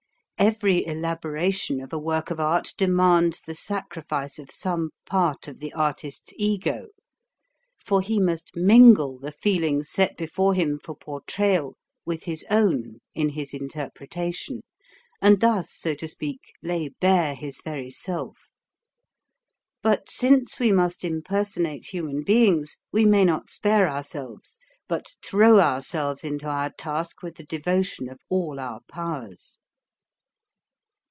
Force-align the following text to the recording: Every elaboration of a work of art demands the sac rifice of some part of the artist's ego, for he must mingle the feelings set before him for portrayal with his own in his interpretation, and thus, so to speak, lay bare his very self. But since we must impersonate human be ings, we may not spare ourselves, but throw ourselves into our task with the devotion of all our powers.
Every 0.43 0.83
elaboration 0.87 1.79
of 1.81 1.93
a 1.93 1.99
work 1.99 2.31
of 2.31 2.39
art 2.39 2.73
demands 2.75 3.41
the 3.41 3.53
sac 3.53 3.91
rifice 3.95 4.39
of 4.39 4.49
some 4.49 4.89
part 5.05 5.47
of 5.47 5.59
the 5.59 5.71
artist's 5.71 6.33
ego, 6.35 6.87
for 7.77 8.01
he 8.01 8.19
must 8.19 8.55
mingle 8.55 9.19
the 9.19 9.31
feelings 9.31 9.91
set 9.91 10.17
before 10.17 10.55
him 10.55 10.79
for 10.83 10.95
portrayal 10.95 11.75
with 12.07 12.23
his 12.23 12.43
own 12.49 13.01
in 13.13 13.29
his 13.29 13.53
interpretation, 13.53 14.61
and 15.21 15.41
thus, 15.41 15.71
so 15.71 15.93
to 15.93 16.07
speak, 16.07 16.41
lay 16.63 16.89
bare 16.99 17.35
his 17.35 17.61
very 17.63 17.91
self. 17.91 18.49
But 19.83 20.09
since 20.09 20.59
we 20.59 20.71
must 20.71 21.05
impersonate 21.05 21.85
human 21.93 22.23
be 22.23 22.47
ings, 22.47 22.79
we 22.91 23.05
may 23.05 23.25
not 23.25 23.51
spare 23.51 23.87
ourselves, 23.87 24.59
but 24.87 25.17
throw 25.23 25.59
ourselves 25.59 26.23
into 26.23 26.47
our 26.47 26.71
task 26.71 27.21
with 27.21 27.35
the 27.35 27.43
devotion 27.45 28.09
of 28.09 28.21
all 28.27 28.59
our 28.59 28.79
powers. 28.87 29.59